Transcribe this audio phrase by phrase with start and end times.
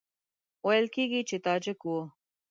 [0.65, 1.99] ویل کېږي چې تاجک وو.